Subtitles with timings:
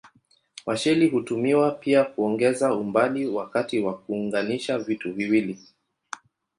[0.65, 5.59] Washeli hutumiwa pia kuongeza umbali wakati wa kuunganisha vitu viwili.